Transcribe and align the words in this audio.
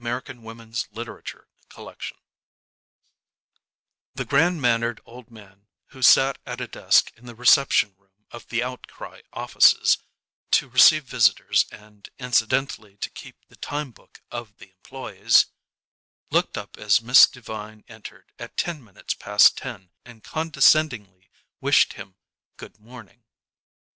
Century, 0.03 0.33
May 0.33 0.49
1916 0.49 1.45
Ardessa 1.77 2.15
The 4.15 4.25
grand 4.25 4.59
mannered 4.59 4.99
old 5.05 5.29
man 5.29 5.67
who 5.89 6.01
sat 6.01 6.39
at 6.43 6.59
a 6.59 6.67
desk 6.67 7.11
in 7.17 7.27
the 7.27 7.35
reception 7.35 7.93
room 7.99 8.25
of 8.31 8.47
"The 8.47 8.63
Outcry" 8.63 9.21
offices 9.31 9.99
to 10.53 10.69
receive 10.69 11.03
visitors 11.03 11.67
and 11.71 12.09
incidentally 12.17 12.97
to 12.97 13.11
keep 13.11 13.37
the 13.47 13.55
time 13.55 13.91
book 13.91 14.23
of 14.31 14.57
the 14.57 14.71
employees, 14.71 15.45
looked 16.31 16.57
up 16.57 16.77
as 16.79 16.99
Miss 17.03 17.27
Devine 17.27 17.83
entered 17.87 18.31
at 18.39 18.57
ten 18.57 18.83
minutes 18.83 19.13
past 19.13 19.55
ten 19.55 19.91
and 20.03 20.23
condescendingly 20.23 21.29
wished 21.59 21.93
him 21.93 22.15
good 22.57 22.79
morning. 22.79 23.23